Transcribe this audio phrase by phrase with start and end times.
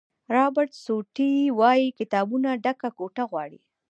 [0.35, 3.59] رابرټ سوټي وایي کتابونو ډکه کوټه غواړي.